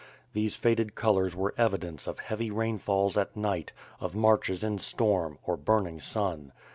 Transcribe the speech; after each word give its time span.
These 0.33 0.55
faded 0.55 0.95
colors 0.95 1.35
were 1.35 1.53
evidence 1.59 2.07
of 2.07 2.17
heavy 2.17 2.49
rainfalls 2.49 3.19
at 3.19 3.37
night, 3.37 3.71
of 3.99 4.15
marches 4.15 4.63
in 4.63 4.79
storm, 4.79 5.37
or 5.45 5.55
burning 5.55 5.99
sun. 6.01 6.53